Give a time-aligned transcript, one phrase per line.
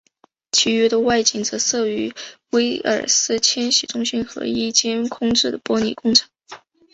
[0.51, 2.11] 其余的外景则摄于
[2.49, 6.27] 威尔斯千禧中心和一间空置的玻璃工厂。